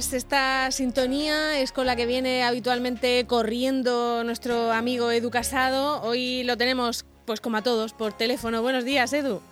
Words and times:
pues 0.00 0.14
esta 0.14 0.70
sintonía 0.70 1.60
es 1.60 1.72
con 1.72 1.84
la 1.84 1.94
que 1.94 2.06
viene 2.06 2.42
habitualmente 2.42 3.26
corriendo 3.26 4.24
nuestro 4.24 4.72
amigo 4.72 5.10
Edu 5.10 5.28
Casado. 5.28 6.00
Hoy 6.00 6.42
lo 6.44 6.56
tenemos, 6.56 7.04
pues 7.26 7.42
como 7.42 7.58
a 7.58 7.62
todos, 7.62 7.92
por 7.92 8.14
teléfono. 8.14 8.62
Buenos 8.62 8.86
días, 8.86 9.12
Edu. 9.12 9.42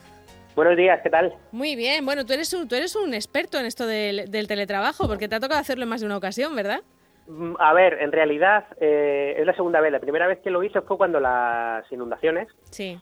Buenos 0.56 0.74
días, 0.78 1.00
¿qué 1.02 1.10
tal? 1.10 1.34
Muy 1.52 1.76
bien, 1.76 2.06
bueno, 2.06 2.24
tú 2.24 2.32
eres 2.32 2.54
un, 2.54 2.66
tú 2.66 2.76
eres 2.76 2.96
un 2.96 3.12
experto 3.12 3.58
en 3.58 3.66
esto 3.66 3.86
del, 3.86 4.30
teletrabajo, 4.48 5.06
porque 5.06 5.28
te 5.28 5.34
ha 5.34 5.40
tocado 5.40 5.60
hacerlo 5.60 5.82
en 5.82 5.90
más 5.90 6.00
de 6.00 6.06
una 6.06 6.16
ocasión, 6.16 6.56
¿verdad? 6.56 6.80
Mm, 7.26 7.56
a 7.58 7.74
ver, 7.74 7.98
en 8.00 8.10
realidad 8.10 8.64
eh, 8.80 9.34
es 9.38 9.44
la 9.44 9.52
segunda 9.52 9.82
vez. 9.82 9.92
La 9.92 10.00
primera 10.00 10.26
vez 10.26 10.38
que 10.38 10.48
lo 10.48 10.62
hice 10.62 10.80
fue 10.80 10.96
cuando 10.96 11.20
las 11.20 11.84
inundaciones. 11.92 12.48
Sí 12.70 12.98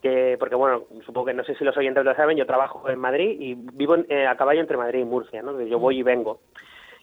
que 0.00 0.36
porque 0.38 0.54
bueno, 0.54 0.84
supongo 1.06 1.28
que 1.28 1.32
no 1.32 1.44
sé 1.44 1.54
si 1.54 1.64
los 1.64 1.74
oyentes 1.78 2.04
lo 2.04 2.14
saben, 2.14 2.36
yo 2.36 2.44
trabajo 2.44 2.90
en 2.90 2.98
Madrid 2.98 3.40
y 3.40 3.54
vivo 3.54 3.96
eh, 4.10 4.26
a 4.26 4.36
caballo 4.36 4.60
entre 4.60 4.76
Madrid 4.76 5.00
y 5.00 5.04
Murcia, 5.04 5.40
¿no? 5.40 5.58
Yo 5.62 5.78
voy 5.78 6.00
y 6.00 6.02
vengo. 6.02 6.40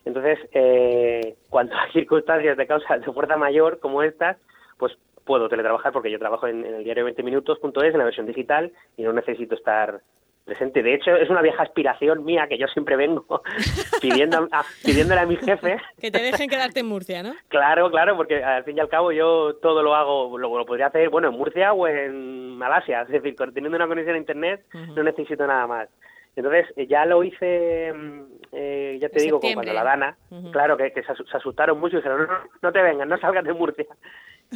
Entonces, 0.06 0.40
eh, 0.54 1.36
cuando 1.50 1.76
hay 1.76 1.92
circunstancias 1.94 2.58
de 2.58 2.68
causa 2.68 2.98
de 2.98 3.06
fuerza 3.06 3.38
mayor 3.38 3.80
como 3.80 4.04
estas, 4.04 4.38
pues 4.78 4.98
puedo 5.26 5.50
teletrabajar 5.50 5.94
porque 5.94 6.12
yo 6.12 6.20
trabajo 6.20 6.48
en, 6.48 6.66
el 6.66 6.84
diario 6.84 7.06
20 7.06 7.24
minutos.es 7.24 7.94
en 7.94 7.98
la 7.98 8.06
versión 8.06 8.26
digital 8.26 8.72
y 8.98 9.04
no 9.04 9.14
necesito 9.14 9.56
estar 9.56 10.02
presente. 10.46 10.82
De 10.82 10.96
hecho, 10.96 11.16
es 11.16 11.30
una 11.30 11.42
vieja 11.42 11.62
aspiración 11.62 12.26
mía 12.26 12.48
que 12.48 12.58
yo 12.58 12.68
siempre 12.68 12.96
vengo 12.96 13.26
pidiendo 14.02 14.48
a, 14.52 14.64
pidiéndole 14.84 15.22
a 15.22 15.26
mis 15.26 15.40
jefes. 15.40 15.82
Que 16.02 16.10
te 16.10 16.22
dejen 16.22 16.50
quedarte 16.50 16.80
en 16.80 16.88
Murcia, 16.88 17.22
¿no? 17.22 17.34
Claro, 17.48 17.92
claro, 17.92 18.18
porque 18.18 18.44
al 18.44 18.64
fin 18.64 18.78
y 18.78 18.80
al 18.80 18.90
cabo 18.90 19.12
yo 19.12 19.56
todo 19.62 19.84
lo 19.84 19.94
hago, 19.94 20.38
lo, 20.38 20.66
podría 20.66 20.88
hacer, 20.88 21.10
bueno, 21.10 21.30
en 21.30 21.36
Murcia 21.36 21.74
o 21.74 21.88
en 21.88 22.58
Malasia. 22.58 23.04
Es 23.04 23.10
decir, 23.10 23.36
teniendo 23.54 23.76
una 23.76 23.88
conexión 23.88 24.16
a 24.16 24.20
Internet 24.20 24.66
no 24.74 25.04
necesito 25.04 25.46
nada 25.46 25.68
más. 25.68 25.90
Entonces, 26.36 26.66
eh, 26.78 26.88
ya 26.88 27.06
lo 27.06 27.24
hice, 27.24 27.94
mm, 27.94 28.22
eh, 28.54 28.98
ya 29.02 29.10
te 29.10 29.22
digo, 29.22 29.40
cuando 29.40 29.74
la 29.74 29.84
Dana, 29.84 30.18
claro, 30.52 30.78
que, 30.78 30.92
se, 30.92 31.38
asustaron 31.38 31.80
mucho 31.80 31.96
y 31.96 32.00
dijeron, 32.00 32.28
no, 32.28 32.40
no 32.62 32.72
te 32.72 32.82
vengas, 32.82 33.08
no 33.08 33.18
salgas 33.18 33.44
de 33.44 33.54
Murcia. 33.54 33.86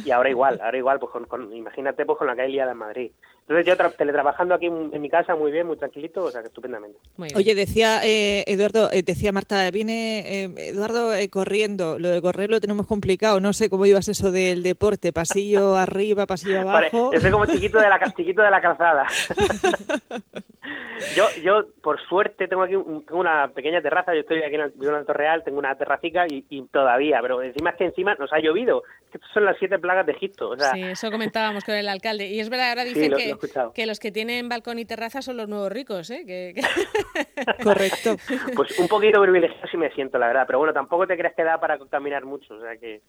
Y 0.04 0.10
ahora 0.10 0.28
igual, 0.28 0.60
ahora 0.62 0.76
igual, 0.76 0.98
pues 0.98 1.26
con, 1.26 1.52
imagínate 1.54 2.04
pues 2.04 2.18
con 2.18 2.26
la 2.26 2.36
calle 2.36 2.50
liada 2.50 2.72
en 2.72 2.78
Madrid. 2.78 3.10
Entonces 3.48 3.64
yo 3.64 3.90
teletrabajando 3.92 4.54
aquí 4.54 4.66
en, 4.66 5.00
mi 5.00 5.08
casa 5.08 5.36
muy 5.36 5.52
bien, 5.52 5.68
muy 5.68 5.76
tranquilito, 5.76 6.24
o 6.24 6.30
sea 6.30 6.40
que 6.40 6.48
estupendamente. 6.48 6.98
Oye, 7.36 7.54
decía 7.54 8.00
eh, 8.04 8.42
Eduardo, 8.48 8.90
eh, 8.92 9.04
decía 9.04 9.30
Marta, 9.30 9.70
viene 9.70 10.44
eh, 10.44 10.54
Eduardo 10.56 11.12
corriendo, 11.30 11.96
lo 11.98 12.08
de 12.08 12.20
correr 12.20 12.50
lo 12.50 12.60
tenemos 12.60 12.88
complicado, 12.88 13.38
no 13.38 13.52
sé 13.52 13.70
cómo 13.70 13.86
ibas 13.86 14.08
eso 14.08 14.32
del 14.32 14.64
deporte, 14.64 15.12
pasillo 15.12 15.76
arriba, 15.76 16.26
pasillo 16.26 16.60
abajo. 16.60 17.10
Vale, 17.12 17.30
como 17.30 17.46
chiquito 17.46 17.78
de 17.78 17.88
la, 17.88 18.00
chiquito 18.16 18.42
de 18.42 18.50
la 18.50 18.60
calzada. 18.60 19.06
yo, 21.16 21.26
yo, 21.42 21.66
por 21.82 22.00
suerte, 22.08 22.48
tengo 22.48 22.62
aquí 22.62 22.74
una 22.74 23.48
pequeña 23.54 23.80
terraza, 23.80 24.12
yo 24.12 24.20
estoy 24.20 24.42
aquí 24.42 24.56
en, 24.56 24.60
el, 24.62 24.72
en 24.80 25.06
Real, 25.06 25.44
tengo 25.44 25.58
una 25.58 25.76
terracica 25.76 26.26
y, 26.26 26.44
y, 26.48 26.62
todavía, 26.66 27.20
pero 27.22 27.42
encima 27.42 27.70
es 27.70 27.76
que 27.76 27.84
encima 27.84 28.16
nos 28.16 28.32
ha 28.32 28.40
llovido, 28.40 28.82
que 29.12 29.20
son 29.32 29.44
las 29.44 29.56
siete 29.58 29.78
plagas 29.86 30.06
de 30.06 30.12
Egipto. 30.12 30.50
O 30.50 30.56
sea... 30.58 30.72
Sí, 30.72 30.82
eso 30.82 31.10
comentábamos 31.10 31.64
con 31.64 31.74
el 31.74 31.88
alcalde. 31.88 32.28
Y 32.28 32.40
es 32.40 32.50
verdad, 32.50 32.70
ahora 32.70 32.84
dicen 32.84 33.12
que, 33.16 33.36
que, 33.74 33.86
los 33.86 33.98
que 33.98 34.12
tienen 34.12 34.48
balcón 34.48 34.78
y 34.78 34.84
terraza 34.84 35.22
son 35.22 35.36
los 35.36 35.48
nuevos 35.48 35.72
ricos, 35.72 36.10
¿eh? 36.10 36.24
Que, 36.26 36.54
Correcto. 37.62 38.16
Pues 38.54 38.78
un 38.78 38.88
poquito 38.88 39.22
privilegiado 39.22 39.66
sí 39.70 39.76
me 39.76 39.90
siento, 39.92 40.18
la 40.18 40.26
verdad. 40.28 40.44
Pero 40.46 40.58
bueno, 40.58 40.74
tampoco 40.74 41.06
te 41.06 41.16
crees 41.16 41.34
que 41.34 41.44
da 41.44 41.58
para 41.58 41.78
contaminar 41.78 42.24
mucho, 42.24 42.54
o 42.54 42.60
sea 42.60 42.76
que... 42.76 43.00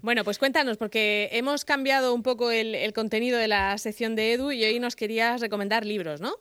Bueno, 0.00 0.24
pues 0.24 0.38
cuéntanos, 0.38 0.78
porque 0.78 1.28
hemos 1.32 1.66
cambiado 1.66 2.14
un 2.14 2.22
poco 2.22 2.50
el, 2.50 2.74
el 2.74 2.94
contenido 2.94 3.38
de 3.38 3.48
la 3.48 3.76
sección 3.76 4.16
de 4.16 4.32
Edu 4.32 4.50
y 4.50 4.64
hoy 4.64 4.80
nos 4.80 4.96
querías 4.96 5.42
recomendar 5.42 5.84
libros, 5.84 6.22
¿no? 6.22 6.36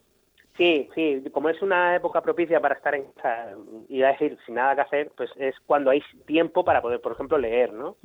Sí, 0.57 0.89
sí, 0.93 1.23
como 1.31 1.49
es 1.49 1.61
una 1.61 1.95
época 1.95 2.21
propicia 2.21 2.59
para 2.59 2.75
estar 2.75 2.93
en 2.93 3.05
casa 3.13 3.53
y 3.87 3.99
decir 3.99 4.37
sin 4.45 4.55
nada 4.55 4.75
que 4.75 4.81
hacer, 4.81 5.11
pues 5.15 5.29
es 5.37 5.55
cuando 5.65 5.89
hay 5.89 6.03
tiempo 6.27 6.63
para 6.63 6.81
poder, 6.81 7.01
por 7.01 7.13
ejemplo, 7.13 7.37
leer, 7.37 7.73
¿no? 7.73 7.95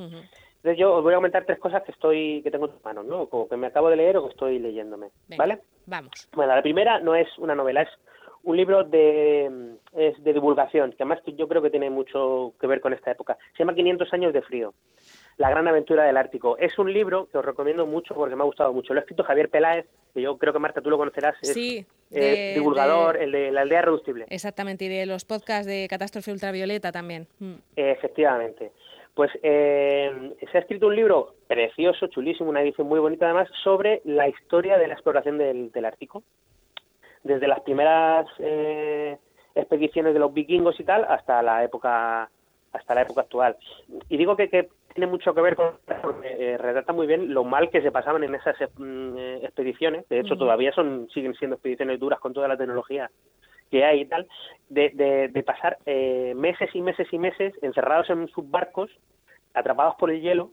Entonces 0.67 0.81
yo 0.81 0.97
os 0.97 1.03
voy 1.05 1.13
a 1.13 1.19
comentar 1.19 1.45
tres 1.45 1.61
cosas 1.61 1.85
que 1.85 1.93
estoy 1.93 2.43
que 2.43 2.51
tengo 2.51 2.67
en 2.67 2.73
manos, 2.83 3.05
¿no? 3.05 3.29
Como 3.29 3.49
que 3.49 3.57
me 3.57 3.69
acabo 3.69 3.89
de 3.89 3.95
leer 3.95 4.17
o 4.17 4.25
que 4.25 4.31
estoy 4.31 4.59
leyéndome, 4.59 5.11
¿vale? 5.39 5.61
Vamos. 5.87 6.29
Bueno, 6.35 6.57
la 6.57 6.61
primera 6.61 6.99
no 6.99 7.15
es 7.15 7.29
una 7.39 7.55
novela, 7.55 7.83
es 7.83 7.89
un 8.43 8.57
libro 8.57 8.83
de 8.83 9.77
es 9.93 10.21
de 10.25 10.33
divulgación, 10.33 10.91
que 10.91 11.05
además 11.05 11.21
yo 11.25 11.47
creo 11.47 11.63
que 11.63 11.71
tiene 11.71 11.89
mucho 11.89 12.53
que 12.59 12.67
ver 12.67 12.81
con 12.81 12.93
esta 12.93 13.13
época. 13.13 13.39
Se 13.53 13.61
llama 13.61 13.77
500 13.77 14.13
años 14.13 14.33
de 14.33 14.43
frío. 14.43 14.75
La 15.37 15.51
gran 15.51 15.69
aventura 15.69 16.03
del 16.03 16.17
Ártico. 16.17 16.59
Es 16.59 16.77
un 16.81 16.93
libro 16.93 17.29
que 17.31 17.39
os 17.39 17.45
recomiendo 17.45 17.87
mucho 17.87 18.15
porque 18.17 18.35
me 18.35 18.43
ha 18.43 18.47
gustado 18.47 18.73
mucho. 18.73 18.93
Lo 18.93 18.99
ha 18.99 19.03
escrito 19.03 19.23
Javier 19.23 19.51
Peláez, 19.51 19.87
que 20.15 20.23
yo 20.23 20.37
creo 20.37 20.53
que 20.53 20.59
Marta 20.59 20.81
tú 20.81 20.91
lo 20.91 20.99
conocerás. 20.99 21.37
Es, 21.43 21.53
sí, 21.53 21.87
divulgador, 22.11 23.19
el 23.19 23.31
de 23.31 23.53
la 23.53 23.61
aldea 23.61 23.83
reductible. 23.83 24.27
Exactamente, 24.31 24.87
y 24.87 24.89
de 24.89 25.07
los 25.07 25.25
podcasts 25.25 25.67
de 25.67 25.87
Catástrofe 25.89 26.33
Ultravioleta 26.33 26.91
también. 26.91 27.29
Mm. 27.39 27.55
Efectivamente. 27.77 28.73
Pues 29.17 29.31
eh, 29.43 30.35
se 30.53 30.59
ha 30.59 30.61
escrito 30.61 30.89
un 30.89 30.95
libro 30.95 31.37
precioso, 31.49 32.07
chulísimo, 32.09 32.51
una 32.51 32.61
edición 32.61 32.87
muy 32.87 33.01
bonita 33.01 33.25
además, 33.25 33.49
sobre 33.65 34.03
la 34.05 34.29
historia 34.29 34.77
de 34.77 34.89
la 34.89 34.93
exploración 34.93 35.39
del, 35.39 35.85
Ártico. 35.87 36.23
Desde 37.25 37.49
las 37.49 37.61
primeras 37.61 38.27
eh, 38.39 39.17
expediciones 39.55 40.13
de 40.13 40.21
los 40.21 40.35
vikingos 40.35 40.79
y 40.79 40.85
tal 40.85 41.07
hasta 41.09 41.43
la 41.43 41.65
época 41.65 42.29
hasta 42.73 42.95
la 42.95 43.03
época 43.03 43.23
actual. 43.23 43.57
Y 44.11 44.19
digo 44.19 44.37
que, 44.37 44.51
que 44.51 44.69
tiene 44.93 45.11
mucho 45.11 45.33
que 45.33 45.41
ver 45.41 45.57
con 45.57 45.79
porque 46.03 46.37
eh, 46.39 46.59
retrata 46.59 46.93
muy 46.93 47.07
bien 47.07 47.33
lo 47.33 47.43
mal 47.43 47.71
que 47.71 47.81
se 47.81 47.91
pasaban 47.91 48.23
en 48.23 48.35
esas 48.35 48.57
eh, 48.61 49.41
expediciones. 49.43 50.07
De 50.11 50.21
hecho, 50.21 50.37
todavía 50.37 50.73
son 50.73 51.09
siguen 51.09 51.33
siendo 51.37 51.57
expediciones 51.57 51.99
duras 51.99 52.21
con 52.21 52.35
toda 52.35 52.49
la 52.49 52.59
tecnología 52.59 53.11
que 53.77 53.85
hay 53.85 54.01
y 54.01 54.07
tal, 54.07 54.27
de, 54.69 55.29
de, 55.33 55.43
pasar 55.43 55.79
eh, 55.85 56.33
meses 56.35 56.71
y 56.75 56.81
meses 56.81 57.07
y 57.13 57.19
meses 57.19 57.53
encerrados 57.63 58.09
en 58.11 58.27
sus 58.29 58.51
barcos, 58.51 58.91
atrapados 59.55 59.95
por 59.99 60.11
el 60.11 60.21
hielo, 60.21 60.51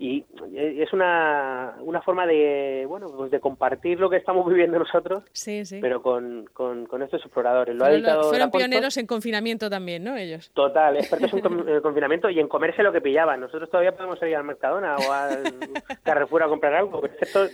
y 0.00 0.24
es 0.54 0.92
una, 0.92 1.74
una 1.80 2.00
forma 2.02 2.24
de 2.24 2.84
bueno 2.86 3.08
pues 3.08 3.32
de 3.32 3.40
compartir 3.40 3.98
lo 3.98 4.08
que 4.08 4.16
estamos 4.16 4.46
viviendo 4.46 4.78
nosotros 4.78 5.24
sí, 5.32 5.64
sí. 5.64 5.80
pero 5.80 6.00
con, 6.00 6.48
con, 6.52 7.02
estos 7.02 7.20
exploradores. 7.22 7.74
Lo 7.74 7.84
fueron, 7.84 8.22
fueron 8.22 8.50
pioneros 8.52 8.96
en 8.96 9.08
confinamiento 9.08 9.68
también 9.68 10.04
no 10.04 10.16
ellos. 10.16 10.52
Total 10.54 10.96
expertos 10.96 11.32
en, 11.66 11.80
confinamiento 11.80 12.30
y 12.30 12.38
en 12.38 12.46
comerse 12.46 12.84
lo 12.84 12.92
que 12.92 13.00
pillaban. 13.00 13.40
Nosotros 13.40 13.68
todavía 13.68 13.96
podemos 13.96 14.22
ir 14.22 14.36
al 14.36 14.44
Mercadona 14.44 14.94
o 14.94 15.12
al 15.12 15.42
Carrefour 16.04 16.44
a 16.44 16.46
comprar 16.46 16.74
algo 16.74 17.00
pero 17.00 17.14
esto 17.20 17.44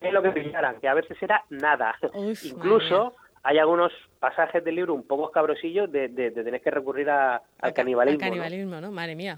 es 0.00 0.12
lo 0.12 0.22
que 0.22 0.30
pillaran 0.30 0.80
que 0.80 0.88
a 0.88 0.94
veces 0.94 1.22
era 1.22 1.44
nada. 1.50 1.94
Incluso 2.42 3.16
hay 3.44 3.58
algunos 3.58 3.92
pasajes 4.20 4.62
del 4.64 4.76
libro 4.76 4.94
un 4.94 5.02
poco 5.02 5.26
escabrosillos 5.26 5.90
de, 5.90 6.08
de, 6.08 6.30
tener 6.30 6.60
que 6.60 6.70
recurrir 6.70 7.10
a, 7.10 7.42
al 7.58 7.72
canibalismo. 7.72 8.24
Al 8.24 8.30
canibalismo, 8.30 8.80
¿no? 8.80 8.92
Madre 8.92 9.16
mía. 9.16 9.36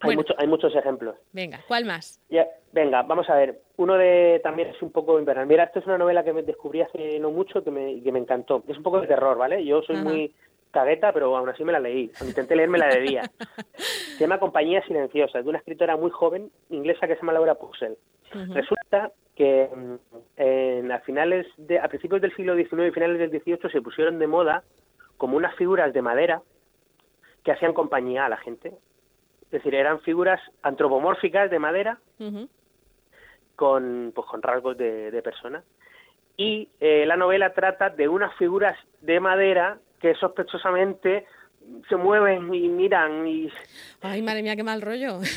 Hay, 0.00 0.16
hay 0.38 0.46
muchos 0.46 0.74
ejemplos. 0.74 1.16
Venga, 1.32 1.60
¿cuál 1.68 1.84
más? 1.84 2.20
venga, 2.72 3.02
vamos 3.02 3.28
a 3.28 3.34
ver. 3.34 3.60
Uno 3.76 3.94
de 3.94 4.40
también 4.42 4.68
es 4.68 4.80
un 4.80 4.90
poco 4.90 5.18
invernal. 5.18 5.46
Mira, 5.46 5.64
esto 5.64 5.80
es 5.80 5.86
una 5.86 5.98
novela 5.98 6.24
que 6.24 6.32
me 6.32 6.42
descubrí 6.42 6.80
hace 6.80 7.18
no 7.18 7.30
mucho 7.30 7.62
que 7.62 7.70
me, 7.70 8.02
que 8.02 8.10
me 8.10 8.20
encantó. 8.20 8.64
Es 8.68 8.76
un 8.76 8.82
poco 8.82 9.00
de 9.00 9.06
terror, 9.06 9.36
¿vale? 9.36 9.64
Yo 9.64 9.82
soy 9.82 9.96
muy 9.96 10.34
cagueta, 10.70 11.12
pero 11.12 11.36
aún 11.36 11.48
así 11.50 11.62
me 11.62 11.72
la 11.72 11.80
leí. 11.80 12.10
Intenté 12.22 12.56
leerme 12.56 12.78
la 12.78 12.88
de 12.88 13.00
día. 13.00 13.22
se 13.76 14.18
llama 14.18 14.40
Compañía 14.40 14.82
Silenciosa, 14.86 15.42
de 15.42 15.48
una 15.48 15.58
escritora 15.58 15.98
muy 15.98 16.10
joven 16.10 16.50
inglesa 16.70 17.06
que 17.06 17.14
se 17.14 17.20
llama 17.20 17.34
Laura 17.34 17.54
Puxel. 17.56 17.98
Resulta 18.32 19.12
que 19.34 19.68
mm, 20.36 20.90
a 20.90 20.98
finales 21.00 21.46
de, 21.56 21.78
a 21.78 21.88
principios 21.88 22.20
del 22.20 22.34
siglo 22.34 22.56
XIX 22.56 22.88
y 22.88 22.90
finales 22.92 23.18
del 23.18 23.30
XVIII 23.30 23.70
se 23.70 23.82
pusieron 23.82 24.18
de 24.18 24.26
moda 24.26 24.62
como 25.16 25.36
unas 25.36 25.54
figuras 25.56 25.92
de 25.92 26.02
madera 26.02 26.42
que 27.44 27.52
hacían 27.52 27.74
compañía 27.74 28.26
a 28.26 28.28
la 28.28 28.36
gente. 28.36 28.72
Es 29.42 29.50
decir, 29.50 29.74
eran 29.74 30.00
figuras 30.00 30.40
antropomórficas 30.62 31.50
de 31.50 31.58
madera 31.58 31.98
con, 33.56 34.12
pues, 34.14 34.26
con 34.26 34.42
rasgos 34.42 34.76
de, 34.76 35.10
de 35.10 35.22
persona. 35.22 35.62
Y 36.36 36.68
eh, 36.80 37.04
la 37.06 37.16
novela 37.16 37.52
trata 37.52 37.90
de 37.90 38.08
unas 38.08 38.34
figuras 38.36 38.76
de 39.00 39.20
madera 39.20 39.78
que 40.00 40.14
sospechosamente 40.14 41.26
se 41.88 41.96
mueven 41.96 42.52
y 42.54 42.68
miran 42.68 43.26
y... 43.26 43.50
Ay, 44.00 44.22
madre 44.22 44.42
mía, 44.42 44.56
qué 44.56 44.62
mal 44.62 44.82
rollo. 44.82 45.20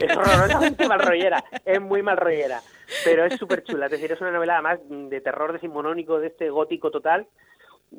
Es 0.00 0.16
horrorosamente 0.16 0.86
mal 0.86 1.00
rollera, 1.00 1.42
es 1.64 1.80
muy 1.80 2.02
mal 2.02 2.18
rollera, 2.18 2.60
pero 3.04 3.24
es 3.24 3.36
súper 3.36 3.64
chula. 3.64 3.86
Es 3.86 3.92
decir, 3.92 4.12
es 4.12 4.20
una 4.20 4.30
novela 4.30 4.54
además 4.54 4.78
de 4.88 5.20
terror 5.20 5.52
decimonónico, 5.52 6.20
de 6.20 6.28
este 6.28 6.50
gótico 6.50 6.90
total. 6.90 7.26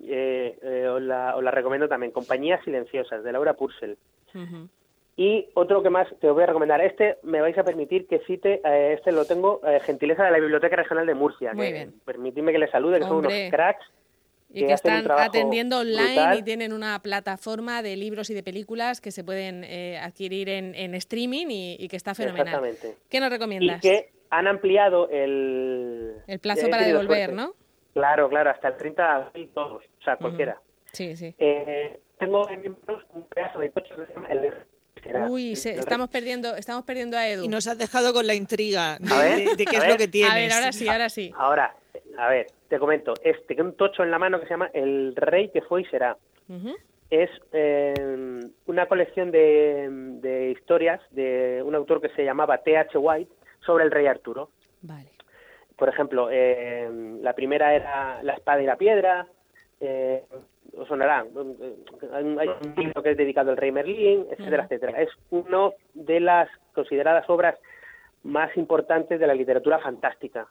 Eh, 0.04 0.58
eh, 0.62 0.88
os, 0.88 1.02
la, 1.02 1.36
os, 1.36 1.44
la, 1.44 1.52
recomiendo 1.52 1.90
también, 1.90 2.12
Compañías 2.12 2.64
Silenciosas, 2.64 3.24
de 3.24 3.32
Laura 3.32 3.56
Purcell. 3.56 3.98
Y 5.18 5.48
otro 5.56 5.82
que 5.84 5.90
más 5.90 6.08
te 6.22 6.30
voy 6.30 6.44
a 6.44 6.46
recomendar, 6.46 6.80
este 6.80 7.18
me 7.24 7.42
vais 7.42 7.58
a 7.58 7.64
permitir 7.64 8.08
que 8.08 8.20
cite, 8.20 8.62
eh, 8.64 8.94
este 8.94 9.12
lo 9.12 9.26
tengo, 9.26 9.60
Gentileza 9.82 10.24
de 10.24 10.32
la 10.32 10.40
Biblioteca 10.40 10.76
Regional 10.78 11.08
de 11.08 11.16
Murcia. 11.16 11.54
Muy 11.54 11.74
bien. 11.74 11.96
Permitidme 12.06 12.54
que 12.54 12.60
le 12.60 12.72
salude, 12.72 13.00
que 13.00 13.06
son 13.06 13.18
unos 13.18 13.34
cracks 13.50 13.86
y 14.52 14.66
que, 14.66 14.74
están 14.74 15.10
atendiendo 15.12 15.80
online 15.80 16.38
y 16.38 16.44
tienen 16.44 16.74
una 16.74 17.00
plataforma 17.02 17.82
de 17.82 17.96
libros 17.96 18.30
y 18.30 18.34
de 18.34 18.44
películas 18.44 19.00
que 19.00 19.12
se 19.12 19.24
pueden 19.24 19.64
eh, 19.64 20.00
adquirir 20.00 20.50
en, 20.50 20.74
en 20.76 20.96
streaming 20.96 21.48
y, 21.50 21.88
que 21.88 21.96
está 21.96 22.16
fenomenal. 22.16 22.48
Exactamente. 22.48 22.98
¿Qué 23.10 23.20
nos 23.20 23.30
recomiendas? 23.30 23.78
Y 23.78 23.82
que 23.82 24.12
han 24.30 24.48
ampliado 24.48 25.10
el... 25.10 26.16
El 26.28 26.40
plazo 26.40 26.70
para 26.70 26.86
devolver, 26.86 27.34
¿no? 27.34 27.54
Claro, 27.94 28.30
claro, 28.30 28.50
hasta 28.50 28.70
el 28.70 28.78
30 28.78 29.04
de 29.04 29.10
abril 29.10 29.50
todos, 29.54 29.84
o 29.84 30.04
sea, 30.04 30.18
cualquiera. 30.18 30.60
Sí, 30.92 31.16
sí. 31.16 31.36
Eh, 31.38 32.00
tengo 32.18 32.50
en 32.50 32.62
mis 32.62 32.72
manos 32.88 33.04
un 33.14 33.24
pedazo 33.24 33.60
de 33.60 33.72
coche 33.72 33.90
que 33.96 34.06
se 34.06 34.14
llama 34.14 34.28
el 34.30 34.54
Uy, 35.30 35.54
estamos 35.54 36.10
perdiendo, 36.10 36.56
estamos 36.56 36.84
perdiendo 36.84 37.18
a 37.18 37.28
Edu. 37.28 37.46
Y 37.46 37.48
nos 37.48 37.68
has 37.68 37.78
dejado 37.78 38.14
con 38.14 38.28
la 38.28 38.34
intriga 38.34 38.98
de, 39.00 39.66
qué 39.66 39.78
es 39.78 39.88
lo 39.88 39.98
que 39.98 40.08
tienes. 40.08 40.32
A 40.32 40.36
ver, 40.36 40.52
ahora 40.52 40.72
sí, 40.74 40.88
ahora 40.90 41.10
sí. 41.10 41.32
Ahora, 41.38 41.76
a 42.18 42.30
ver, 42.30 42.48
te 42.70 42.80
comento, 42.80 43.14
este, 43.24 43.60
un 43.62 43.74
tocho 43.74 44.04
en 44.04 44.12
la 44.12 44.20
mano 44.20 44.40
que 44.40 44.46
se 44.46 44.52
llama 44.52 44.70
El 44.74 45.16
Rey 45.16 45.50
que 45.50 45.62
fue 45.62 45.82
y 45.82 45.86
será. 45.86 46.16
Es 47.10 47.30
eh, 47.52 47.94
una 48.68 48.86
colección 48.86 49.32
de, 49.32 50.56
historias 50.56 51.02
de 51.12 51.62
un 51.66 51.76
autor 51.76 52.00
que 52.00 52.10
se 52.10 52.24
llamaba 52.24 52.60
T.H. 52.60 52.98
White 52.98 53.32
sobre 53.66 53.84
el 53.84 53.92
rey 53.92 54.06
Arturo. 54.06 54.50
Vale. 54.84 55.10
Por 55.76 55.90
ejemplo, 55.90 56.30
eh, 56.32 56.90
la 57.22 57.34
primera 57.34 57.74
era 57.74 58.22
La 58.22 58.34
espada 58.34 58.62
y 58.62 58.66
la 58.66 58.76
piedra, 58.76 59.28
eh, 59.80 60.24
os 60.78 60.88
sonará, 60.88 61.26
hay 62.14 62.24
un 62.24 62.74
libro 62.78 63.02
que 63.02 63.12
es 63.12 63.18
dedicado 63.18 63.50
al 63.52 63.58
rey 63.58 63.72
Merlín, 63.72 64.28
etcétera, 64.30 64.66
etcétera. 64.66 65.02
Es 65.02 65.10
una 65.32 65.72
de 65.94 66.20
las 66.20 66.50
consideradas 66.74 67.28
obras 67.30 67.56
más 68.24 68.56
importantes 68.58 69.20
de 69.20 69.28
la 69.28 69.34
literatura 69.34 69.80
fantástica. 69.80 70.48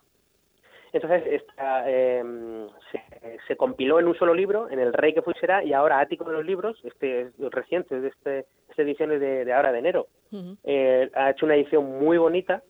Entonces 0.93 1.23
esta, 1.27 1.89
em, 1.91 2.69
se, 3.47 3.57
compiló 3.57 4.01
en 4.01 4.09
un 4.09 4.17
solo 4.17 4.35
libro, 4.35 4.71
en 4.71 4.79
El 4.79 4.93
Rey 4.93 5.13
que 5.13 5.23
fue 5.23 5.35
será, 5.35 5.63
y 5.65 5.73
ahora 5.73 6.01
Ático 6.01 6.25
de 6.25 6.33
los 6.33 6.45
Libros, 6.45 6.81
este 6.85 7.31
reciente, 7.51 8.01
de 8.01 8.09
este, 8.09 8.47
esta 8.71 8.83
edición 8.83 9.13
es 9.13 9.21
de, 9.21 9.53
ahora 9.53 9.73
de 9.73 9.79
enero, 9.79 10.07
eh, 10.65 11.11
ha 11.15 11.31
hecho 11.31 11.47
una 11.47 11.57
edición 11.57 11.99
muy 11.99 12.19
bonita 12.19 12.63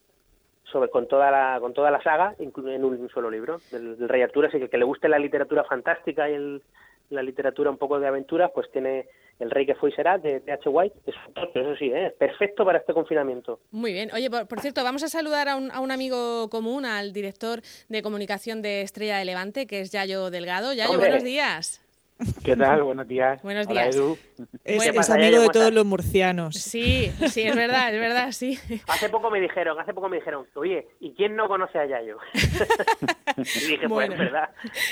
sobre 0.64 0.90
con 0.90 1.08
toda 1.08 1.30
la 1.30 1.58
con 1.60 1.72
toda 1.72 1.90
la 1.90 2.02
saga 2.02 2.34
en 2.38 2.84
un, 2.84 3.08
solo 3.08 3.30
libro 3.30 3.58
del, 3.70 4.08
Rey 4.08 4.22
Arturo, 4.22 4.48
así 4.48 4.58
que 4.58 4.68
que 4.68 4.78
le 4.78 4.84
guste 4.84 5.08
la 5.08 5.18
literatura 5.18 5.64
fantástica 5.64 6.28
y 6.28 6.34
el, 6.34 6.62
la 7.10 7.22
literatura 7.22 7.70
un 7.70 7.78
poco 7.78 7.98
de 7.98 8.06
aventuras, 8.06 8.50
pues 8.54 8.70
tiene 8.70 9.06
El 9.38 9.50
Rey 9.50 9.66
que 9.66 9.74
fue 9.74 9.90
y 9.90 9.92
será 9.92 10.18
de 10.18 10.42
H. 10.50 10.68
White. 10.68 10.96
Es 11.06 11.14
eso 11.54 11.76
sí, 11.76 11.86
¿eh? 11.86 12.14
perfecto 12.18 12.64
para 12.64 12.78
este 12.78 12.92
confinamiento. 12.92 13.60
Muy 13.70 13.92
bien. 13.92 14.10
Oye, 14.12 14.30
por, 14.30 14.60
cierto, 14.60 14.82
vamos 14.82 15.02
a 15.02 15.08
saludar 15.08 15.48
a 15.48 15.56
un, 15.56 15.70
a 15.70 15.80
un, 15.80 15.90
amigo 15.90 16.48
común, 16.50 16.84
al 16.84 17.12
director 17.12 17.60
de 17.88 18.02
comunicación 18.02 18.62
de 18.62 18.82
Estrella 18.82 19.18
de 19.18 19.24
Levante, 19.24 19.66
que 19.66 19.80
es 19.80 19.92
Yayo 19.92 20.30
Delgado. 20.30 20.72
Yayo, 20.72 20.98
buenos 20.98 21.22
días. 21.22 21.87
¿Qué 22.42 22.56
tal? 22.56 22.82
Buenos 22.82 23.06
días. 23.06 23.40
Buenos 23.42 23.68
días. 23.68 23.96
Es, 24.64 25.10
amigo 25.10 25.40
de 25.42 25.48
todos 25.50 25.72
los 25.72 25.86
murcianos. 25.86 26.56
Sí, 26.56 27.12
sí, 27.30 27.42
es 27.42 27.54
verdad, 27.54 27.94
es 27.94 28.00
verdad, 28.00 28.32
sí. 28.32 28.58
Hace 28.88 29.08
poco 29.08 29.30
me 29.30 29.40
dijeron, 29.40 29.78
hace 29.78 29.94
poco 29.94 30.08
me 30.08 30.16
dijeron, 30.16 30.46
oye, 30.54 30.88
¿y 31.00 31.12
quién 31.12 31.36
no 31.36 31.48
conoce 31.48 31.78
a 31.78 31.86
Yayo? 31.86 32.18
y 32.34 33.42
dije, 33.42 33.78
pues, 33.78 33.88
bueno, 33.88 34.16
pues, 34.16 34.30
verdad. 34.30 34.50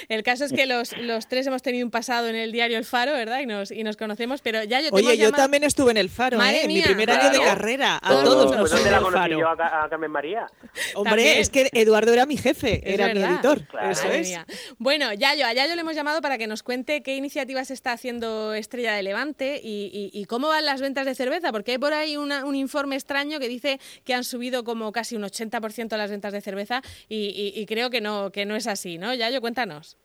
El 0.08 0.23
caso 0.23 0.44
es 0.44 0.52
que 0.52 0.67
los, 0.67 0.96
los, 0.99 1.26
tres 1.26 1.46
hemos 1.46 1.62
tenido 1.62 1.84
un 1.84 1.90
pasado 1.90 2.28
en 2.28 2.37
el 2.37 2.52
diario 2.52 2.78
El 2.78 2.84
Faro, 2.84 3.12
¿verdad? 3.12 3.40
Y 3.40 3.46
nos, 3.46 3.70
y 3.70 3.82
nos 3.82 3.96
conocemos, 3.96 4.40
pero 4.40 4.62
Yayo... 4.62 4.90
Oye, 4.93 5.17
yo 5.17 5.32
también 5.32 5.64
estuve 5.64 5.90
en 5.90 5.96
El 5.96 6.11
Faro, 6.11 6.40
¿eh? 6.43 6.62
En 6.62 6.69
mi 6.69 6.82
primer 6.82 7.11
año 7.11 7.31
de 7.31 7.44
carrera. 7.44 7.99
A 8.02 8.11
todos 8.11 8.56
nos 8.56 8.70
¿Dónde 8.70 8.90
la 8.90 9.00
conocí 9.00 9.31
yo 9.31 9.49
a, 9.49 9.88
Carmen 9.88 10.11
María? 10.11 10.46
Hombre, 10.94 11.40
es 11.40 11.50
que 11.50 11.70
Eduardo 11.72 12.12
era 12.12 12.26
mi 12.26 12.37
jefe, 12.37 12.82
era 12.84 13.12
mi 13.12 13.22
editor. 13.22 13.62
Eso 13.90 14.08
es. 14.08 14.38
Bueno, 14.79 15.12
Yayo, 15.12 15.46
a 15.46 15.52
Yayo 15.52 15.75
le 15.75 15.81
hemos 15.81 15.96
llamado 15.96 16.20
para 16.20 16.38
que 16.38 16.46
nos 16.46 16.62
cuente 16.62 17.02
qué 17.02 17.16
iniciativas 17.17 17.71
está 17.71 17.93
haciendo 17.93 18.55
Estrella 18.55 18.95
de 18.95 19.03
Levante 19.03 19.61
y, 19.63 20.25
cómo 20.29 20.49
van 20.49 20.65
las 20.65 20.81
ventas 20.81 21.07
de 21.07 21.15
cerveza, 21.15 21.53
porque 21.53 21.73
hay 21.73 21.79
por 21.79 21.93
ahí 21.93 22.17
un 22.17 22.55
informe 22.55 22.97
extraño 22.97 23.39
que 23.39 23.49
dice 23.49 23.79
que 24.05 24.15
han 24.15 24.25
subido 24.25 24.65
como 24.65 24.93
casi 24.93 25.17
un 25.17 25.23
80% 25.23 25.97
las 25.97 26.11
ventas 26.11 26.33
de 26.33 26.41
cerveza 26.41 26.83
y, 27.09 27.65
creo 27.67 27.91
que 27.91 28.01
no, 28.01 28.31
que 28.31 28.47
no 28.47 28.57
es 28.57 28.67
así, 28.67 28.99
¿no? 28.99 29.15
Yayo, 29.15 29.41
cuéntanos. 29.41 29.97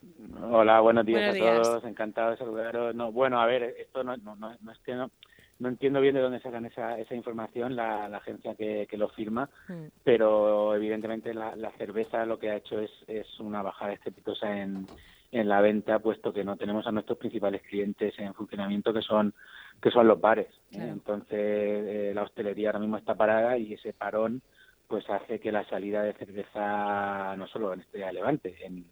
Hola, 0.50 0.80
buenos 0.80 1.06
días 1.06 1.34
a 1.34 1.62
todos, 1.62 1.84
encantado 1.84 2.32
de 2.32 2.36
saludaros. 2.36 2.94
No, 2.94 3.12
bueno, 3.12 3.40
a 3.40 3.46
ver, 3.46 3.62
esto 3.78 4.02
no, 4.02 4.16
no, 4.16 4.36
no, 4.36 4.72
es 4.72 4.78
que 4.84 4.94
no 4.94 5.10
no 5.58 5.68
entiendo 5.68 6.00
bien 6.00 6.16
de 6.16 6.20
dónde 6.20 6.40
sacan 6.40 6.66
esa, 6.66 6.98
esa 6.98 7.14
información 7.14 7.76
la, 7.76 8.06
agencia 8.06 8.56
que, 8.56 8.88
lo 8.96 9.08
firma, 9.10 9.48
mm. 9.68 9.84
pero 10.02 10.74
evidentemente 10.74 11.32
la, 11.32 11.54
la, 11.54 11.70
cerveza 11.78 12.26
lo 12.26 12.40
que 12.40 12.50
ha 12.50 12.56
hecho 12.56 12.80
es, 12.80 12.90
es 13.06 13.38
una 13.38 13.62
bajada 13.62 13.92
estrepitosa 13.92 14.60
en, 14.60 14.88
en 15.32 15.48
la 15.48 15.60
venta, 15.60 15.98
puesto 15.98 16.32
que 16.32 16.44
no 16.44 16.56
tenemos 16.56 16.86
a 16.86 16.92
nuestros 16.92 17.18
principales 17.18 17.62
clientes 17.62 18.14
en 18.18 18.34
funcionamiento, 18.34 18.92
que 18.92 19.02
son 19.02 19.34
que 19.80 19.90
son 19.90 20.06
los 20.06 20.20
bares. 20.20 20.48
Entonces, 20.70 21.38
eh, 21.38 22.12
la 22.14 22.22
hostelería 22.22 22.68
ahora 22.68 22.78
mismo 22.78 22.98
está 22.98 23.16
parada 23.16 23.58
y 23.58 23.72
ese 23.72 23.92
parón 23.92 24.42
pues 24.86 25.08
hace 25.08 25.40
que 25.40 25.50
la 25.50 25.64
salida 25.70 26.02
de 26.02 26.12
cerveza, 26.12 27.34
no 27.36 27.46
solo 27.46 27.72
en 27.72 27.80
este 27.80 28.12
Levante, 28.12 28.54
en, 28.62 28.84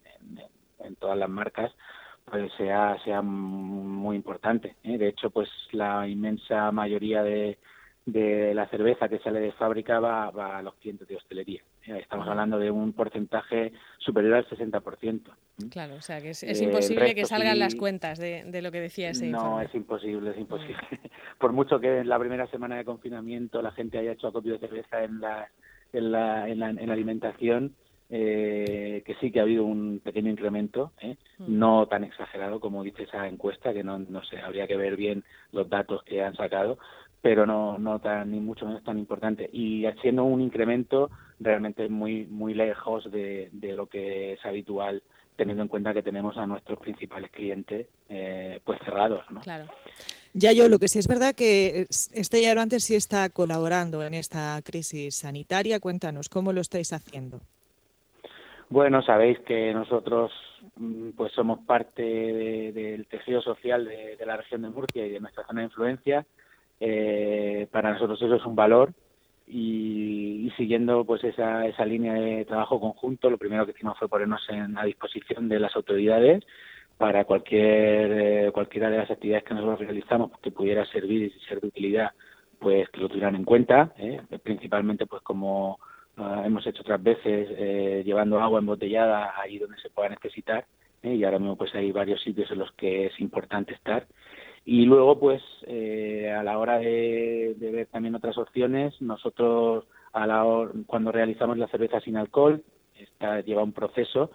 en, 0.79 0.95
todas 0.95 1.15
las 1.15 1.29
marcas, 1.29 1.71
pues 2.25 2.51
sea, 2.57 2.97
sea 3.05 3.21
muy 3.21 4.15
importante. 4.15 4.75
¿eh? 4.83 4.97
De 4.97 5.09
hecho, 5.09 5.29
pues 5.29 5.47
la 5.71 6.07
inmensa 6.07 6.71
mayoría 6.71 7.21
de, 7.21 7.59
de 8.05 8.53
la 8.55 8.67
cerveza 8.69 9.09
que 9.09 9.19
sale 9.19 9.39
de 9.39 9.51
fábrica 9.51 9.99
va, 9.99 10.57
a 10.57 10.61
los 10.63 10.73
clientes 10.75 11.07
de 11.07 11.17
hostelería. 11.17 11.61
Eh, 11.87 11.97
estamos 11.99 12.27
hablando 12.27 12.59
de 12.59 12.69
un 12.69 12.93
porcentaje 12.93 13.73
superior 13.97 14.35
al 14.35 14.47
60%. 14.47 15.21
Claro, 15.71 15.95
o 15.95 16.01
sea 16.01 16.21
que 16.21 16.29
es, 16.31 16.43
eh, 16.43 16.63
imposible 16.63 17.15
que 17.15 17.25
salgan 17.25 17.59
las 17.59 17.75
cuentas 17.75 18.19
de, 18.19 18.61
lo 18.61 18.71
que 18.71 18.81
decía 18.81 19.09
ese 19.09 19.27
No, 19.27 19.61
es 19.61 19.73
imposible, 19.73 20.31
es 20.31 20.37
imposible. 20.37 20.77
Por 21.39 21.53
mucho 21.53 21.79
que 21.79 21.99
en 21.99 22.09
la 22.09 22.19
primera 22.19 22.47
semana 22.47 22.77
de 22.77 22.85
confinamiento 22.85 23.61
la 23.61 23.71
gente 23.71 23.97
haya 23.97 24.11
hecho 24.11 24.27
acopio 24.27 24.53
de 24.53 24.59
cerveza 24.59 25.03
en 25.03 25.19
la, 25.19 25.49
en 25.93 26.11
la, 26.11 26.47
en 26.47 26.59
la, 26.59 26.69
en 26.69 26.87
la 26.87 26.93
alimentación, 26.93 27.75
eh, 28.13 29.03
que 29.05 29.15
sí 29.15 29.31
que 29.31 29.39
ha 29.39 29.43
habido 29.43 29.63
un 29.63 30.01
pequeño 30.03 30.29
incremento, 30.29 30.91
¿eh? 30.99 31.15
no 31.39 31.87
tan 31.87 32.03
exagerado 32.03 32.59
como 32.59 32.83
dice 32.83 33.03
esa 33.03 33.25
encuesta, 33.25 33.73
que 33.73 33.85
no, 33.85 33.99
no 33.99 34.21
sé, 34.23 34.37
habría 34.39 34.67
que 34.67 34.75
ver 34.75 34.97
bien 34.97 35.23
los 35.53 35.69
datos 35.69 36.03
que 36.03 36.21
han 36.21 36.35
sacado, 36.35 36.77
pero 37.21 37.45
no, 37.45 37.77
no 37.77 37.99
tan, 37.99 38.31
ni 38.31 38.39
mucho 38.39 38.65
menos 38.65 38.83
tan 38.83 38.97
importante. 38.97 39.49
Y 39.51 39.85
haciendo 39.85 40.23
un 40.23 40.41
incremento 40.41 41.09
realmente 41.39 41.87
muy, 41.89 42.25
muy 42.25 42.53
lejos 42.53 43.09
de, 43.11 43.49
de 43.51 43.73
lo 43.73 43.87
que 43.87 44.33
es 44.33 44.45
habitual 44.45 45.01
teniendo 45.35 45.63
en 45.63 45.69
cuenta 45.69 45.93
que 45.93 46.03
tenemos 46.03 46.37
a 46.37 46.45
nuestros 46.45 46.77
principales 46.79 47.31
clientes 47.31 47.87
eh, 48.09 48.59
pues 48.63 48.79
cerrados. 48.85 49.23
¿no? 49.31 49.41
Claro. 49.41 49.65
Ya 50.33 50.51
yo, 50.51 50.69
lo 50.69 50.79
que 50.79 50.87
sí 50.87 50.99
es 50.99 51.07
verdad 51.07 51.33
que 51.35 51.87
este 51.89 52.41
ya 52.41 52.51
antes 52.61 52.83
sí 52.83 52.95
está 52.95 53.27
colaborando 53.29 54.03
en 54.03 54.13
esta 54.13 54.61
crisis 54.63 55.15
sanitaria. 55.15 55.79
Cuéntanos, 55.79 56.29
¿cómo 56.29 56.53
lo 56.53 56.61
estáis 56.61 56.93
haciendo? 56.93 57.41
Bueno, 58.69 59.01
sabéis 59.01 59.39
que 59.39 59.73
nosotros 59.73 60.31
mm, 60.77 61.09
pues 61.17 61.33
somos 61.33 61.59
parte 61.65 62.03
del 62.03 63.07
tejido 63.07 63.41
social 63.41 63.85
de, 63.85 64.15
de, 64.15 64.25
la 64.25 64.37
región 64.37 64.61
de 64.61 64.69
Murcia 64.69 65.05
y 65.05 65.09
de 65.09 65.19
nuestra 65.19 65.45
zona 65.45 65.61
de 65.61 65.67
influencia 65.67 66.25
eh, 66.83 67.67
para 67.69 67.93
nosotros 67.93 68.19
eso 68.19 68.35
es 68.35 68.45
un 68.45 68.55
valor 68.55 68.91
y, 69.45 70.51
siguiendo 70.57 71.05
pues 71.05 71.23
esa, 71.23 71.67
esa 71.67 71.85
línea 71.85 72.13
de 72.13 72.43
trabajo 72.45 72.79
conjunto, 72.79 73.29
lo 73.29 73.37
primero 73.37 73.65
que 73.65 73.71
hicimos 73.71 73.99
fue 73.99 74.09
ponernos 74.09 74.41
en 74.49 74.75
a 74.77 74.83
disposición 74.83 75.47
de 75.47 75.59
las 75.59 75.75
autoridades 75.75 76.43
para 76.97 77.25
cualquier 77.25 78.11
eh, 78.47 78.51
cualquiera 78.51 78.89
de 78.89 78.97
las 78.97 79.11
actividades 79.11 79.43
que 79.43 79.53
nosotros 79.53 79.79
realizamos 79.79 80.31
que 80.41 80.49
pudiera 80.49 80.83
servir 80.87 81.21
y 81.21 81.39
ser 81.47 81.61
de 81.61 81.67
utilidad, 81.67 82.11
pues 82.57 82.89
que 82.89 82.99
lo 82.99 83.09
tuvieran 83.09 83.35
en 83.35 83.43
cuenta, 83.43 83.93
¿eh? 83.97 84.19
principalmente 84.41 85.05
pues 85.05 85.21
como 85.21 85.79
ah, 86.17 86.41
hemos 86.43 86.65
hecho 86.65 86.81
otras 86.81 87.03
veces 87.03 87.47
eh, 87.51 88.01
llevando 88.03 88.39
agua 88.39 88.59
embotellada 88.59 89.39
ahí 89.39 89.59
donde 89.59 89.79
se 89.81 89.91
pueda 89.91 90.09
necesitar 90.09 90.65
y 91.03 91.23
ahora 91.23 91.37
mismo 91.37 91.55
pues 91.57 91.73
hay 91.75 91.91
varios 91.91 92.21
sitios 92.23 92.49
en 92.49 92.57
los 92.59 92.71
que 92.73 93.05
es 93.05 93.19
importante 93.19 93.75
estar 93.75 94.07
y 94.65 94.85
luego, 94.85 95.19
pues, 95.19 95.41
eh, 95.65 96.31
a 96.31 96.43
la 96.43 96.59
hora 96.59 96.77
de, 96.77 97.55
ver 97.59 97.87
también 97.87 98.15
otras 98.15 98.37
opciones, 98.37 99.01
nosotros, 99.01 99.85
a 100.13 100.27
la 100.27 100.69
cuando 100.85 101.11
realizamos 101.11 101.57
la 101.57 101.67
cerveza 101.67 101.99
sin 101.99 102.17
alcohol, 102.17 102.63
está, 102.95 103.41
lleva 103.41 103.63
un 103.63 103.73
proceso 103.73 104.31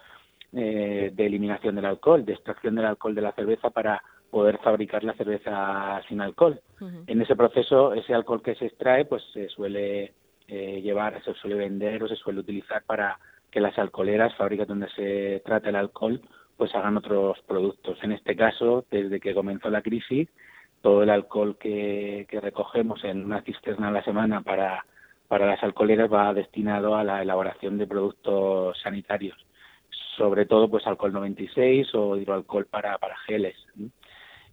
eh, 0.53 1.13
de 1.15 1.27
eliminación 1.27 1.77
del 1.77 1.85
alcohol, 1.85 2.25
de 2.25 2.33
extracción 2.33 2.75
del 2.75 2.87
alcohol 2.87 3.15
de 3.15 3.23
la 3.23 3.33
cerveza 3.33 3.71
para 3.71 4.03
poder 4.31 4.59
fabricar 4.59 5.05
la 5.05 5.15
cerveza 5.15 6.01
sin 6.09 6.21
alcohol. 6.21 6.61
En 7.07 7.23
ese 7.23 7.37
proceso, 7.37 7.95
ese 7.95 8.13
alcohol 8.13 8.43
que 8.43 8.55
se 8.57 8.67
extrae, 8.67 9.05
pues 9.05 9.23
se 9.33 9.49
suele 9.49 10.13
eh, 10.49 10.81
llevar, 10.83 11.23
se 11.25 11.35
suele 11.35 11.57
vender 11.57 12.03
o 12.03 12.09
se 12.09 12.17
suele 12.17 12.41
utilizar 12.41 12.83
para 12.85 13.19
que 13.51 13.61
las 13.61 13.79
alcoholeras, 13.79 14.35
fábricas 14.35 14.69
donde 14.69 14.89
se 14.91 15.41
trata 15.45 15.71
el 15.71 15.77
alcohol, 15.77 16.21
pues 16.57 16.75
hagan 16.75 16.97
otros 16.97 17.39
productos. 17.47 17.99
En 18.03 18.13
este 18.13 18.35
caso, 18.37 18.85
desde 18.91 19.21
que 19.21 19.35
comenzó 19.35 19.69
la 19.71 19.83
crisis, 19.83 20.29
todo 20.81 21.03
el 21.03 21.11
alcohol 21.11 21.57
que, 21.59 22.27
recogemos 22.43 23.03
en 23.05 23.25
una 23.25 23.43
cisterna 23.43 23.89
a 23.89 23.93
la 23.93 24.05
semana 24.05 24.43
para, 24.43 24.85
para 25.29 25.47
las 25.47 25.63
alcoholeras 25.63 26.13
va 26.13 26.33
destinado 26.33 26.97
a 26.97 27.05
la 27.05 27.23
elaboración 27.23 27.79
de 27.79 27.87
productos 27.87 28.79
sanitarios, 28.83 29.37
sobre 30.17 30.47
todo 30.47 30.69
pues 30.69 30.87
alcohol 30.87 31.13
96 31.13 31.95
o 31.95 32.17
hidroalcohol 32.17 32.67
para, 32.67 32.97
para 32.99 33.17
geles. 33.27 33.57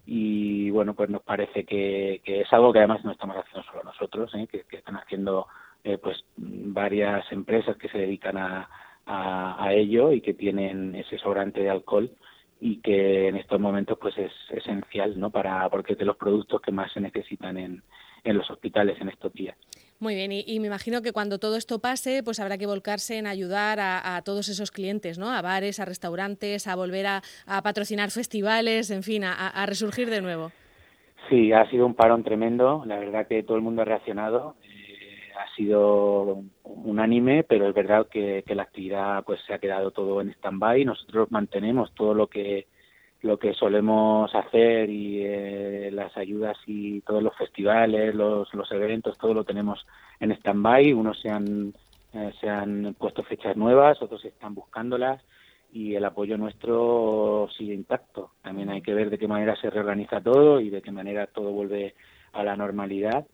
Y 0.05 0.69
bueno, 0.72 0.93
pues 0.95 1.10
nos 1.10 1.22
parece 1.22 1.63
que, 1.63 2.22
es 2.25 2.51
algo 2.51 2.74
que 2.74 2.79
además 2.79 3.05
no 3.05 3.12
estamos 3.12 3.38
haciendo 3.38 3.63
solo 3.69 3.83
nosotros, 3.83 4.33
¿eh? 4.36 4.48
que, 4.48 4.65
están 4.75 4.98
haciendo 4.98 5.48
eh, 5.83 5.98
pues 5.98 6.25
varias 6.36 7.31
empresas 7.31 7.77
que 7.77 7.89
se 7.89 8.00
dedican 8.00 8.38
a, 8.38 8.69
a, 9.05 9.74
ello 9.74 10.12
y 10.12 10.22
que 10.22 10.33
tienen 10.33 10.95
ese 10.95 11.17
sobrante 11.17 11.62
de 11.62 11.69
alcohol 11.69 12.12
y 12.60 12.77
que 12.77 13.27
en 13.27 13.36
estos 13.36 13.60
momentos 13.60 13.98
pues 14.00 14.17
es 14.17 14.31
esencial 14.51 15.19
no 15.19 15.29
para 15.29 15.67
porque 15.69 15.93
es 15.93 16.00
de 16.00 16.05
los 16.05 16.15
productos 16.15 16.62
que 16.62 16.72
más 16.72 16.91
se 16.93 17.01
necesitan 17.01 17.57
en, 17.57 17.83
en 18.24 18.38
los 18.38 18.50
hospitales 18.50 19.00
en 19.01 19.10
estos 19.10 19.33
días. 19.33 19.57
Muy 20.00 20.15
bien, 20.15 20.31
y, 20.33 20.60
me 20.60 20.67
imagino 20.67 21.01
que 21.01 21.13
cuando 21.13 21.39
todo 21.39 21.55
esto 21.55 21.79
pase, 21.79 22.24
pues 22.24 22.41
habrá 22.41 22.57
que 22.57 22.65
volcarse 22.65 23.17
en 23.17 23.25
ayudar 23.25 23.79
a, 23.79 24.22
todos 24.25 24.50
esos 24.50 24.69
clientes, 24.69 25.17
¿no? 25.17 25.31
A 25.31 25.41
bares, 25.41 25.79
a 25.79 25.86
restaurantes, 25.86 26.67
a 26.67 26.75
volver 26.75 27.05
a, 27.07 27.22
patrocinar 27.63 28.12
festivales, 28.12 28.91
en 28.91 29.03
fin, 29.03 29.24
a, 29.24 29.65
resurgir 29.65 30.10
de 30.10 30.22
nuevo. 30.22 30.51
Sí, 31.29 31.53
ha 31.53 31.69
sido 31.69 31.86
un 31.86 31.93
parón 31.93 32.24
tremendo. 32.24 32.83
La 32.86 33.00
verdad 33.00 33.27
que 33.27 33.43
todo 33.43 33.55
el 33.55 33.63
mundo 33.63 33.83
ha 33.83 33.86
reaccionado. 33.86 34.55
Ha 35.38 35.56
sido 35.56 36.44
unánime, 36.63 37.44
pero 37.44 37.68
es 37.68 37.74
verdad 37.74 38.08
que, 38.08 38.44
que 38.46 38.56
la 38.56 38.63
actividad 38.63 39.24
pues 39.24 39.40
se 39.46 39.54
ha 39.54 39.60
quedado 39.60 39.92
todo 39.92 40.22
en 40.22 40.30
stand-by. 40.30 40.86
Nosotros 40.86 41.32
mantenemos 41.32 41.94
todo 41.94 42.13
lo 42.13 42.28
que 42.28 42.68
lo 43.24 43.40
que 43.40 43.54
solemos 43.54 44.36
hacer 44.36 44.90
y 44.90 45.22
eh, 45.24 45.90
las 45.94 46.16
ayudas 46.18 46.58
y 46.68 47.00
todos 47.02 47.24
los 47.24 47.36
festivales, 47.38 48.13
los, 48.13 48.54
los 48.54 48.70
eventos, 48.74 49.18
todo 49.18 49.34
lo 49.34 49.46
tenemos 49.46 49.88
en 50.20 50.34
stand-by. 50.34 50.92
Unos 50.92 51.22
se 51.22 51.30
han, 51.30 51.74
eh, 52.13 52.34
se 52.42 52.50
han 52.50 52.96
puesto 53.00 53.24
fechas 53.24 53.56
nuevas, 53.56 54.02
otros 54.02 54.24
están 54.25 54.54
buscándolas 54.54 55.24
y 55.72 55.96
el 55.96 56.04
apoyo 56.04 56.38
nuestro 56.38 57.48
sigue 57.58 57.74
intacto. 57.74 58.32
También 58.42 58.70
hay 58.70 58.82
que 58.82 58.94
ver 58.94 59.10
de 59.10 59.18
qué 59.18 59.28
manera 59.28 59.56
se 59.56 59.70
reorganiza 59.70 60.20
todo 60.20 60.60
y 60.60 60.70
de 60.70 60.82
qué 60.82 60.92
manera 60.92 61.25
todo 61.28 61.52
vuelve 61.52 61.96
a 62.34 62.44
la 62.44 62.58
normalidad. 62.58 63.25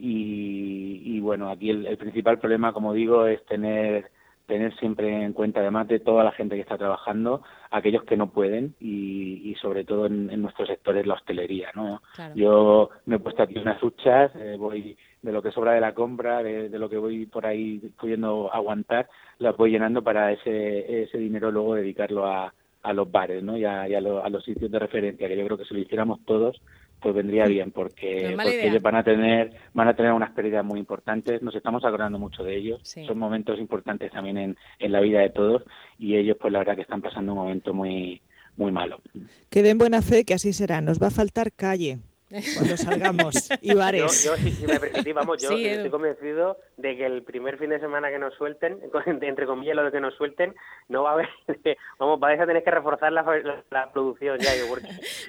Y, 0.00 1.02
y 1.04 1.20
bueno, 1.20 1.50
aquí 1.50 1.70
el 1.70 1.96
principal 1.98 2.38
problema, 2.38 2.72
como 2.72 2.94
digo, 2.94 3.26
es 3.26 3.44
tener 3.46 4.10
tener 4.50 4.76
siempre 4.78 5.22
en 5.22 5.32
cuenta, 5.32 5.60
además 5.60 5.86
de 5.86 6.00
toda 6.00 6.24
la 6.24 6.32
gente 6.32 6.56
que 6.56 6.62
está 6.62 6.76
trabajando, 6.76 7.40
aquellos 7.70 8.02
que 8.02 8.16
no 8.16 8.30
pueden 8.32 8.74
y, 8.80 9.54
sobre 9.62 9.84
todo 9.84 10.06
en, 10.06 10.28
en, 10.28 10.42
nuestro 10.42 10.66
sector 10.66 10.96
es 10.96 11.06
la 11.06 11.14
hostelería. 11.14 11.70
¿no? 11.76 12.02
Yo 12.34 12.90
me 13.06 13.16
he 13.16 13.18
puesto 13.20 13.44
aquí 13.44 13.58
unas 13.58 13.80
huchas, 13.80 14.32
eh, 14.34 14.56
voy 14.58 14.96
de 15.22 15.32
lo 15.32 15.40
que 15.40 15.52
sobra 15.52 15.74
de 15.74 15.80
la 15.80 15.94
compra, 15.94 16.42
de, 16.42 16.68
lo 16.78 16.88
que 16.88 16.96
voy 16.96 17.26
por 17.26 17.46
ahí 17.46 17.78
pudiendo 17.96 18.52
aguantar, 18.52 19.08
las 19.38 19.56
voy 19.56 19.70
llenando 19.70 20.02
para 20.02 20.32
ese, 20.32 21.04
ese 21.04 21.18
dinero 21.18 21.52
luego 21.52 21.76
dedicarlo 21.76 22.26
a, 22.26 22.52
a 22.82 22.92
los 22.92 23.08
bares 23.08 23.44
¿no? 23.44 23.56
y, 23.56 23.64
a, 23.64 23.82
a 23.82 24.30
los 24.30 24.44
sitios 24.44 24.70
de 24.70 24.78
referencia, 24.80 25.28
que 25.28 25.36
yo 25.36 25.44
creo 25.44 25.58
que 25.58 25.64
si 25.64 25.74
lo 25.74 25.80
hiciéramos 25.80 26.24
todos, 26.24 26.60
pues 27.00 27.14
vendría 27.14 27.46
bien 27.46 27.70
porque, 27.70 28.28
ellos 28.28 28.82
van 28.82 28.96
a 28.96 29.02
tener 29.02 29.52
van 29.72 29.88
a 29.88 29.94
tener 29.94 30.12
unas 30.12 30.30
pérdidas 30.32 30.64
muy 30.64 30.78
importantes. 30.78 31.42
Nos 31.42 31.54
estamos 31.54 31.84
acordando 31.84 32.18
mucho 32.18 32.42
de 32.42 32.56
ellos. 32.56 32.80
Son 32.82 33.18
momentos 33.18 33.58
importantes 33.58 34.12
también 34.12 34.38
en, 34.38 34.56
en 34.78 34.92
la 34.92 35.00
vida 35.00 35.20
de 35.20 35.30
todos 35.30 35.62
y 35.98 36.16
ellos 36.16 36.36
pues 36.40 36.52
la 36.52 36.60
verdad 36.60 36.76
que 36.76 36.82
están 36.82 37.02
pasando 37.02 37.32
un 37.32 37.38
momento 37.38 37.74
muy 37.74 38.20
muy 38.56 38.72
malo. 38.72 39.00
Que 39.48 39.62
den 39.62 39.78
buena 39.78 40.02
fe 40.02 40.24
que 40.24 40.34
así 40.34 40.52
será. 40.52 40.80
Nos 40.80 41.00
va 41.00 41.06
a 41.06 41.10
faltar 41.10 41.52
calle 41.52 41.98
cuando 42.30 42.76
salgamos 42.76 43.50
y 43.60 43.74
bares. 43.74 44.24
Yo, 44.24 44.36
si, 44.36 44.66
me 44.66 44.78
permitís, 44.78 45.14
yo 45.40 45.50
estoy 45.50 45.90
convencido 45.90 46.58
de 46.76 46.96
que 46.96 47.06
el 47.06 47.22
primer 47.22 47.58
fin 47.58 47.70
de 47.70 47.80
semana 47.80 48.10
que 48.10 48.18
nos 48.18 48.34
suelten, 48.34 48.78
entre 49.22 49.46
comillas 49.46 49.76
lo 49.76 49.84
de 49.84 49.90
que 49.90 50.00
nos 50.00 50.14
suelten, 50.14 50.54
no 50.88 51.02
va 51.02 51.10
a 51.10 51.12
haber, 51.14 51.28
vamos, 51.98 52.20
vais 52.20 52.40
a 52.40 52.46
tener 52.46 52.62
que 52.62 52.70
reforzar 52.70 53.12
la, 53.12 53.24
la, 53.70 53.92
producción 53.92 54.38
ya. 54.38 54.50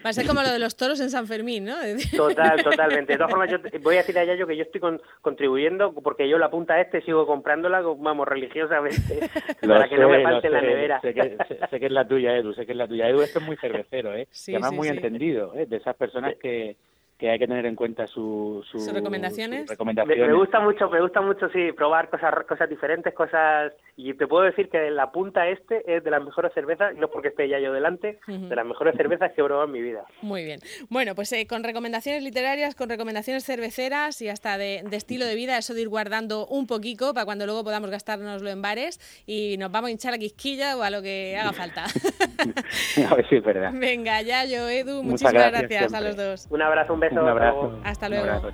Va 0.06 0.10
a 0.10 0.14
ser 0.14 0.28
como 0.28 0.42
lo 0.42 0.50
de 0.50 0.60
los 0.60 0.76
toros 0.76 1.00
en 1.00 1.10
San 1.10 1.28
Fermín, 1.28 1.66
¿no? 1.66 1.76
Total, 2.16 2.64
totalmente. 2.64 3.14
De 3.14 3.18
todas 3.18 3.32
formas, 3.32 3.50
yo 3.50 3.58
voy 3.82 3.96
a 3.96 4.00
decir 4.00 4.18
a 4.20 4.24
Yayo 4.24 4.46
que 4.46 4.58
yo 4.58 4.64
estoy 4.64 4.82
contribuyendo 5.22 5.94
porque 5.94 6.30
yo 6.30 6.38
la 6.38 6.50
punta 6.50 6.80
este 6.80 7.02
sigo 7.02 7.26
comprándola, 7.26 7.82
vamos, 7.82 8.28
religiosamente, 8.28 9.30
para 9.62 9.88
que 9.88 9.98
no 9.98 10.10
me 10.10 10.24
falte 10.24 10.50
la 10.50 10.62
nevera. 10.62 11.02
Sé 11.02 11.14
que, 11.14 11.38
sé, 11.70 11.80
que, 11.80 11.86
es 11.86 11.92
la 11.92 12.08
tuya, 12.08 12.38
Edu, 12.38 12.54
sé 12.54 12.66
que 12.66 12.74
es 12.74 12.78
la 12.78 12.88
tuya. 12.88 13.08
Edu, 13.08 13.22
esto 13.22 13.40
es 13.40 13.46
muy 13.46 13.58
cervecero, 13.58 14.14
¿eh? 14.16 14.28
y 14.48 14.52
además 14.52 14.74
muy 14.74 14.88
entendido, 14.88 15.54
¿eh? 15.56 15.66
De 15.66 15.78
esas 15.78 15.96
personas 15.96 16.36
que 16.36 16.76
que 17.22 17.30
hay 17.30 17.38
que 17.38 17.46
tener 17.46 17.68
en 17.68 17.76
cuenta 17.76 18.08
su, 18.08 18.66
sus 18.66 18.92
recomendaciones. 18.92 19.70
Me, 20.08 20.34
gusta 20.34 20.60
mucho, 20.60 20.90
me 20.90 21.00
gusta 21.00 21.22
mucho 21.22 21.50
sí 21.50 21.72
probar 21.72 22.10
cosas 22.10 22.34
cosas 22.48 22.68
diferentes, 22.68 23.14
cosas 23.14 23.72
y 24.04 24.14
te 24.16 24.28
puedo 24.28 24.44
decir 24.44 24.70
que 24.70 24.90
la 24.90 25.12
punta 25.12 25.48
este 25.48 25.84
es 25.96 26.04
de 26.04 26.10
las 26.10 26.24
mejores 26.24 26.52
cervezas, 26.54 26.96
no 26.96 27.08
porque 27.10 27.28
esté 27.30 27.48
ya 27.48 27.60
yo 27.60 27.72
delante, 27.72 28.20
de 28.28 28.56
las 28.56 28.66
mejores 28.66 28.96
cervezas 28.96 29.32
que 29.32 29.42
he 29.42 29.44
probado 29.44 29.66
en 29.68 29.72
mi 29.72 29.82
vida. 29.82 30.06
Muy 30.22 30.44
bien. 30.44 30.60
Bueno, 30.90 31.14
pues 31.14 31.32
eh, 31.34 31.46
con 31.48 31.64
recomendaciones 31.64 32.24
literarias, 32.24 32.74
con 32.76 32.90
recomendaciones 32.90 33.46
cerveceras 33.46 34.22
y 34.22 34.30
hasta 34.30 34.58
de, 34.58 34.84
estilo 34.92 35.26
de 35.26 35.36
vida, 35.36 35.58
eso 35.58 35.74
de 35.74 35.82
ir 35.82 35.90
guardando 35.90 36.48
un 36.48 36.66
poquito 36.66 37.14
para 37.14 37.26
cuando 37.26 37.46
luego 37.46 37.64
podamos 37.64 37.92
gastárnoslo 37.92 38.50
en 38.50 38.62
bares 38.62 39.00
y 39.28 39.58
nos 39.58 39.72
vamos 39.72 39.90
a 39.90 39.92
hinchar 39.92 40.14
a 40.14 40.18
quisquilla 40.18 40.78
o 40.78 40.82
a 40.82 40.90
lo 40.90 41.02
que 41.02 41.38
haga 41.38 41.54
falta. 41.54 41.86
a 43.10 43.16
ver 43.16 43.30
si 43.30 43.36
es 43.36 43.44
verdad. 43.44 43.72
Venga, 43.74 44.22
ya 44.22 44.46
yo, 44.46 44.68
Edu, 44.68 45.04
muchísimas 45.04 45.34
gracias, 45.34 45.94
a 45.94 46.02
los 46.02 46.16
dos. 46.16 46.48
Un 46.50 46.62
abrazo, 46.62 46.94
un 46.94 47.00
beso. 47.00 47.22
Un 47.22 47.30
abrazo. 47.30 47.80
Hasta 47.84 48.10
luego. 48.10 48.52